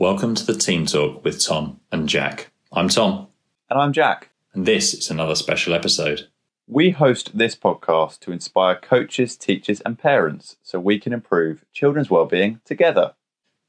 [0.00, 2.52] Welcome to the Team Talk with Tom and Jack.
[2.72, 3.26] I'm Tom,
[3.68, 4.30] And I'm Jack.
[4.54, 6.26] and this is another special episode.
[6.66, 12.08] We host this podcast to inspire coaches, teachers, and parents so we can improve children's
[12.08, 13.12] well-being together.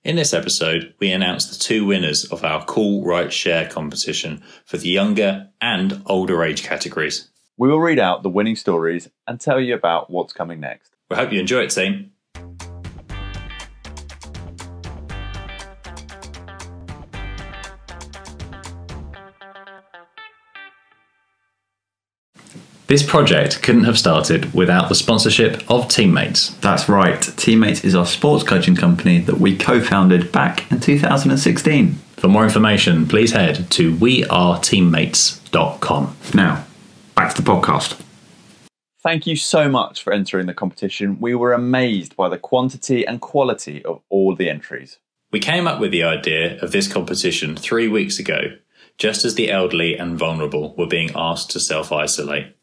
[0.06, 4.78] In this episode, we announce the two winners of our Cool Right Share competition for
[4.78, 7.30] the younger and older age categories.
[7.58, 10.96] We will read out the winning stories and tell you about what's coming next.
[11.10, 12.11] We hope you enjoy it, team.
[22.92, 26.50] This project couldn't have started without the sponsorship of Teammates.
[26.56, 27.22] That's right.
[27.22, 31.94] Teammates is our sports coaching company that we co founded back in 2016.
[32.18, 36.18] For more information, please head to weareteammates.com.
[36.34, 36.66] Now,
[37.16, 37.98] back to the podcast.
[39.02, 41.18] Thank you so much for entering the competition.
[41.22, 45.00] We were amazed by the quantity and quality of all the entries.
[45.32, 48.58] We came up with the idea of this competition three weeks ago,
[48.98, 52.54] just as the elderly and vulnerable were being asked to self isolate.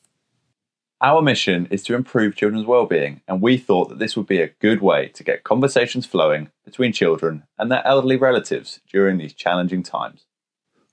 [1.01, 4.55] Our mission is to improve children's well-being, and we thought that this would be a
[4.61, 9.85] good way to get conversations flowing between children and their elderly relatives during these challenging
[9.85, 10.27] times.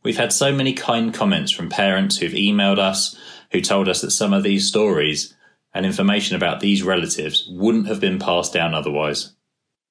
[0.04, 3.18] We've had so many kind comments from parents who've emailed us,
[3.52, 5.36] who told us that some of these stories
[5.74, 9.34] and information about these relatives wouldn't have been passed down otherwise.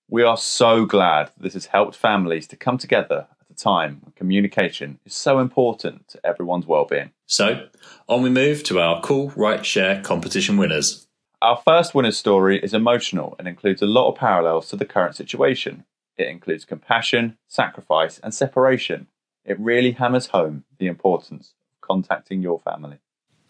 [0.08, 4.00] We are so glad that this has helped families to come together at a time
[4.02, 7.10] when communication is so important to everyone's well-being.
[7.26, 7.68] So,
[8.08, 11.06] on we move to our Cool Right Share competition winners.
[11.40, 15.16] Our first winner's story is emotional and includes a lot of parallels to the current
[15.16, 15.84] situation.
[16.16, 19.08] It includes compassion, sacrifice, and separation.
[19.44, 22.98] It really hammers home the importance of contacting your family.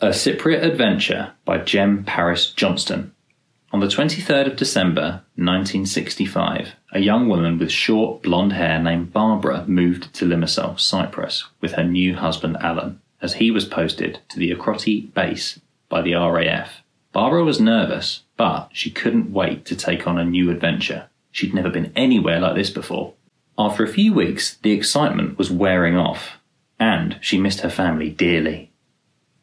[0.00, 3.13] A Cypriot Adventure by Jem Paris Johnston.
[3.75, 9.64] On the 23rd of December 1965, a young woman with short blonde hair named Barbara
[9.66, 14.53] moved to Limassol, Cyprus, with her new husband Alan, as he was posted to the
[14.53, 15.58] Akrotiri base
[15.89, 16.83] by the RAF.
[17.12, 21.09] Barbara was nervous, but she couldn't wait to take on a new adventure.
[21.32, 23.15] She'd never been anywhere like this before.
[23.59, 26.38] After a few weeks, the excitement was wearing off,
[26.78, 28.71] and she missed her family dearly.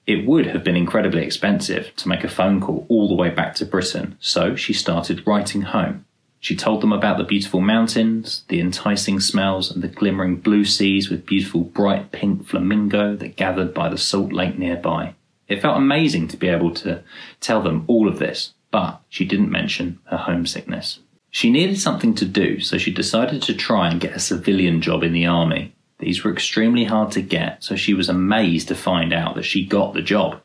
[0.07, 3.55] It would have been incredibly expensive to make a phone call all the way back
[3.55, 6.05] to Britain, so she started writing home.
[6.39, 11.09] She told them about the beautiful mountains, the enticing smells, and the glimmering blue seas
[11.09, 15.13] with beautiful bright pink flamingo that gathered by the salt lake nearby.
[15.47, 17.03] It felt amazing to be able to
[17.41, 20.99] tell them all of this, but she didn't mention her homesickness.
[21.29, 25.03] She needed something to do, so she decided to try and get a civilian job
[25.03, 25.75] in the army.
[26.01, 29.63] These were extremely hard to get, so she was amazed to find out that she
[29.63, 30.41] got the job.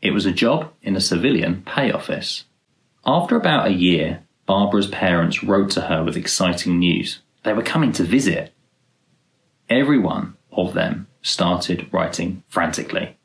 [0.00, 2.44] It was a job in a civilian pay office.
[3.04, 7.20] After about a year, Barbara's parents wrote to her with exciting news.
[7.42, 8.52] They were coming to visit.
[9.68, 13.16] Every one of them started writing frantically.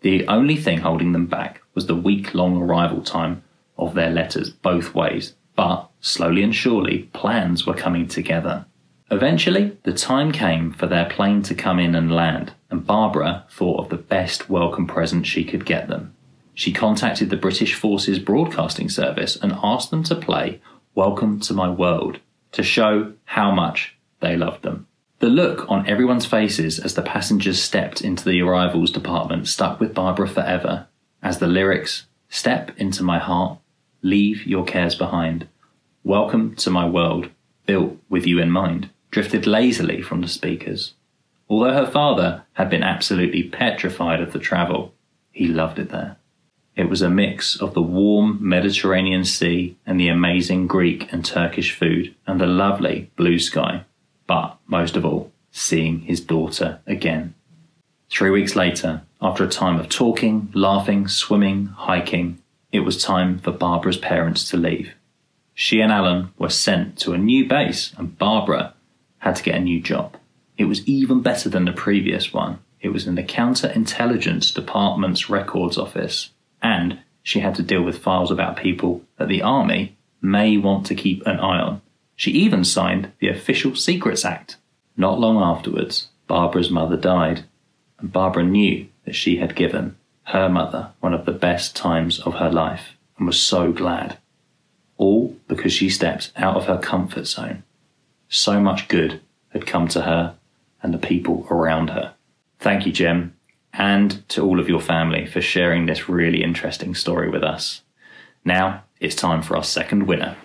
[0.00, 3.44] The only thing holding them back was the week long arrival time
[3.78, 8.66] of their letters both ways, but slowly and surely plans were coming together.
[9.12, 13.78] Eventually, the time came for their plane to come in and land, and Barbara thought
[13.78, 16.14] of the best welcome present she could get them.
[16.54, 20.62] She contacted the British Forces Broadcasting Service and asked them to play
[20.94, 22.20] Welcome to My World
[22.52, 24.86] to show how much they loved them.
[25.18, 29.92] The look on everyone's faces as the passengers stepped into the arrivals department stuck with
[29.92, 30.86] Barbara forever,
[31.22, 33.58] as the lyrics Step into my heart,
[34.00, 35.48] leave your cares behind,
[36.02, 37.28] welcome to my world,
[37.66, 40.94] built with you in mind, drifted lazily from the speakers.
[41.48, 44.94] Although her father had been absolutely petrified of the travel,
[45.30, 46.16] he loved it there.
[46.74, 51.76] It was a mix of the warm Mediterranean Sea and the amazing Greek and Turkish
[51.76, 53.84] food and the lovely blue sky,
[54.26, 57.34] but most of all, seeing his daughter again.
[58.10, 62.38] Three weeks later, after a time of talking, laughing, swimming, hiking,
[62.72, 64.94] it was time for Barbara's parents to leave.
[65.54, 68.72] She and Alan were sent to a new base, and Barbara
[69.22, 70.16] had to get a new job.
[70.58, 72.58] It was even better than the previous one.
[72.80, 76.30] It was in the Counterintelligence Department's records office,
[76.60, 80.96] and she had to deal with files about people that the Army may want to
[80.96, 81.80] keep an eye on.
[82.16, 84.56] She even signed the Official Secrets Act.
[84.96, 87.44] Not long afterwards, Barbara's mother died,
[88.00, 92.34] and Barbara knew that she had given her mother one of the best times of
[92.34, 94.18] her life and was so glad.
[94.96, 97.62] All because she stepped out of her comfort zone.
[98.34, 99.20] So much good
[99.50, 100.38] had come to her
[100.82, 102.14] and the people around her.
[102.58, 103.36] Thank you, Jem,
[103.74, 107.82] and to all of your family for sharing this really interesting story with us.
[108.42, 110.38] Now it's time for our second winner.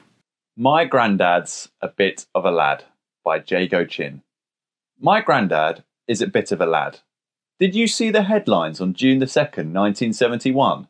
[0.58, 2.84] My Grandad's a Bit of a Lad
[3.24, 4.22] by Jago Chin.
[5.00, 7.00] My granddad is a bit of a lad.
[7.58, 10.90] Did you see the headlines on June the 2nd, 1971?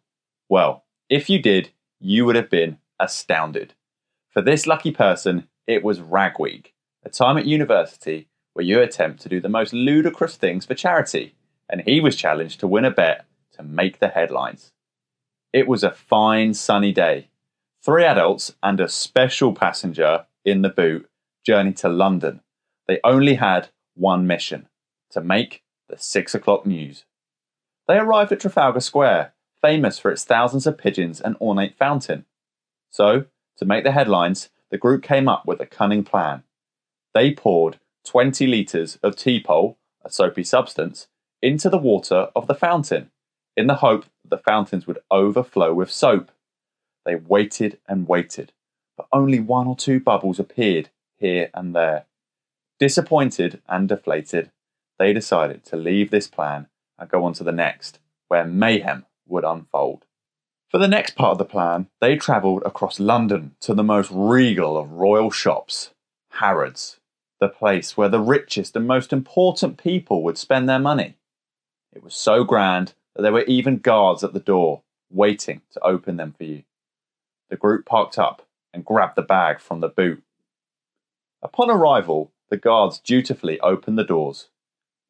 [0.50, 3.76] Well, if you did, you would have been astounded.
[4.32, 6.74] For this lucky person, it was Rag Week,
[7.08, 11.36] a time at university where you attempt to do the most ludicrous things for charity,
[11.70, 14.74] and he was challenged to win a bet to make the headlines.
[15.54, 17.30] It was a fine sunny day.
[17.82, 21.10] Three adults and a special passenger in the boot
[21.46, 22.42] journeyed to London.
[22.88, 24.68] They only had one mission
[25.12, 27.06] to make the six o'clock news.
[27.88, 32.26] They arrived at Trafalgar Square, famous for its thousands of pigeons and ornate fountain.
[32.90, 33.26] So,
[33.60, 36.44] to make the headlines, the group came up with a cunning plan.
[37.18, 41.08] They poured 20 litres of Teepol, a soapy substance,
[41.42, 43.10] into the water of the fountain,
[43.56, 46.30] in the hope that the fountains would overflow with soap.
[47.08, 48.54] They waited and waited,
[48.96, 52.06] but only one or two bubbles appeared here and there.
[52.78, 54.52] Disappointed and deflated,
[55.00, 56.68] they decided to leave this plan
[57.00, 57.98] and go on to the next,
[58.28, 60.06] where mayhem would unfold.
[60.70, 64.78] For the next part of the plan, they travelled across London to the most regal
[64.78, 65.96] of royal shops,
[66.30, 67.00] Harrods,
[67.40, 71.16] the place where the richest and most important people would spend their money.
[71.94, 76.18] It was so grand that there were even guards at the door, waiting to open
[76.18, 76.64] them for you.
[77.50, 80.24] The group parked up and grabbed the bag from the boot.
[81.42, 84.50] Upon arrival, the guards dutifully opened the doors.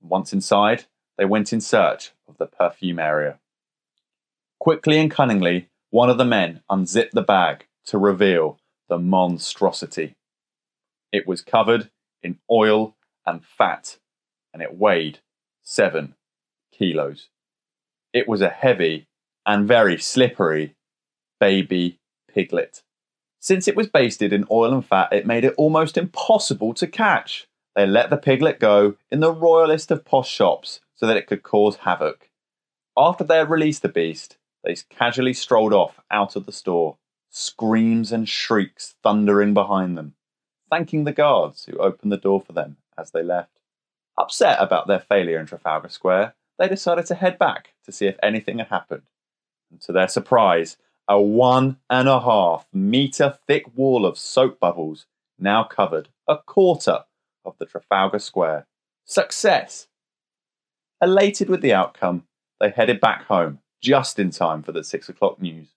[0.02, 0.86] Once inside,
[1.18, 3.40] they went in search of the perfume area.
[4.60, 8.60] Quickly and cunningly, one of the men unzipped the bag to reveal
[8.90, 10.16] the monstrosity.
[11.12, 11.90] It was covered
[12.28, 12.96] in oil
[13.26, 13.98] and fat,
[14.54, 15.20] and it weighed
[15.64, 16.14] seven
[16.72, 17.30] kilos.
[18.14, 19.08] It was a heavy
[19.46, 20.76] and very slippery
[21.40, 22.00] baby
[22.32, 22.84] piglet.
[23.40, 27.48] Since it was basted in oil and fat, it made it almost impossible to catch.
[27.76, 31.44] They let the piglet go in the royalest of posh shops so that it could
[31.44, 32.30] cause havoc.
[32.98, 36.98] After they had released the beast, they casually strolled off out of the store,
[37.30, 40.16] screams and shrieks thundering behind them,
[40.70, 43.60] thanking the guards who opened the door for them as they left.
[44.18, 48.18] Upset about their failure in Trafalgar Square, they decided to head back to see if
[48.24, 49.04] anything had happened.
[49.70, 50.78] And to their surprise,
[51.08, 55.06] a one and a half metre thick wall of soap bubbles
[55.40, 57.04] now covered a quarter
[57.46, 58.66] of the Trafalgar Square.
[59.06, 59.88] Success!
[61.02, 62.24] Elated with the outcome,
[62.60, 65.70] they headed back home just in time for the six o'clock news.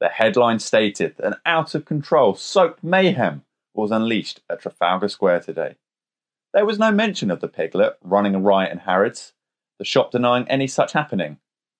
[0.00, 3.44] The headline stated an out of control soap mayhem
[3.74, 5.76] was unleashed at Trafalgar Square today.
[6.52, 9.32] There was no mention of the piglet running a riot in Harrods,
[9.78, 11.38] the shop denying any such happening.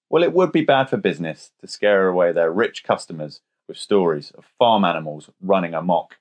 [0.08, 4.30] Well, it would be bad for business to scare away their rich customers with stories
[4.32, 6.18] of farm animals running amok.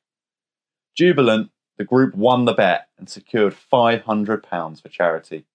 [0.95, 5.45] Jubilant, the group won the bet and secured £500 for charity,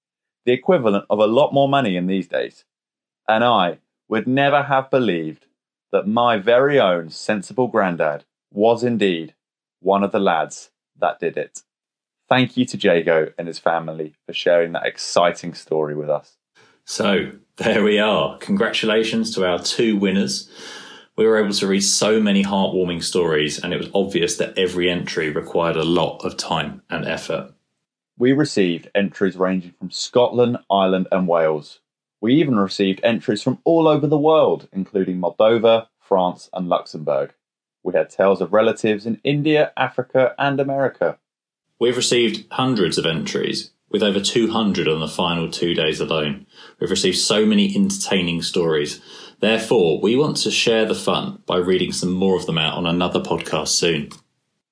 [0.45, 2.65] the equivalent of a lot more money in these days
[3.29, 3.79] and I
[4.09, 5.47] would never have believed
[5.93, 9.35] that my very own sensible grandad was indeed
[9.81, 11.63] one of the lads that did it.
[12.29, 16.37] Thank you to Jago and his family for sharing that exciting story with us.
[16.85, 18.39] So, there we are.
[18.39, 20.51] Congratulations to our two winners.
[21.17, 24.91] We were able to read so many heartwarming stories, and it was obvious that every
[24.91, 27.53] entry required a lot of time and effort.
[28.19, 31.81] We received entries ranging from Scotland, Ireland, and Wales,
[32.21, 37.35] we even received entries from all over the world, including Moldova, France, and Luxembourg.
[37.87, 41.19] We had tales of relatives in India, Africa, and America.
[41.79, 46.47] We've received hundreds of entries, with over 200 on the final two days alone.
[46.81, 49.01] We've received so many entertaining stories.
[49.39, 52.89] Therefore, we want to share the fun by reading some more of them out on
[52.89, 54.09] another podcast soon.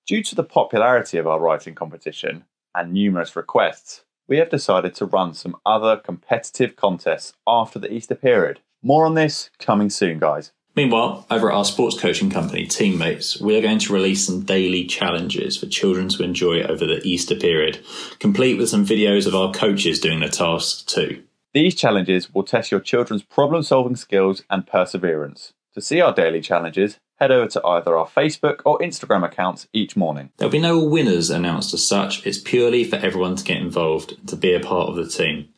[0.08, 2.44] Due to the popularity of our writing competition
[2.74, 8.16] and numerous requests, we have decided to run some other competitive contests after the Easter
[8.16, 8.58] period.
[8.82, 10.50] More on this coming soon, guys.
[10.76, 14.84] Meanwhile, over at our sports coaching company, Teammates, we are going to release some daily
[14.84, 17.78] challenges for children to enjoy over the Easter period,
[18.18, 21.22] complete with some videos of our coaches doing the tasks too.
[21.52, 25.52] These challenges will test your children's problem solving skills and perseverance.
[25.74, 29.96] To see our daily challenges, head over to either our Facebook or Instagram accounts each
[29.96, 30.30] morning.
[30.38, 34.28] There'll be no winners announced as such, it's purely for everyone to get involved and
[34.28, 35.50] to be a part of the team.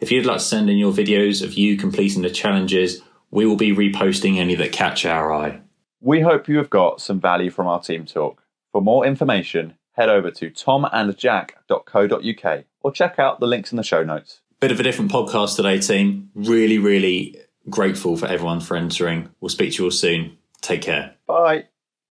[0.00, 3.56] If you'd like to send in your videos of you completing the challenges, we will
[3.56, 5.60] be reposting any that catch our eye.
[6.00, 8.42] We hope you have got some value from our team talk.
[8.72, 14.04] For more information, head over to tomandjack.co.uk or check out the links in the show
[14.04, 14.40] notes.
[14.60, 16.30] Bit of a different podcast today, team.
[16.34, 17.36] Really, really
[17.68, 19.30] grateful for everyone for entering.
[19.40, 20.38] We'll speak to you all soon.
[20.60, 21.14] Take care.
[21.26, 21.64] Bye.